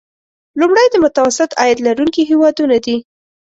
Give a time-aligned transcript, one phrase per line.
[0.59, 2.97] لومړی د متوسط عاید لرونکي هیوادونه دي.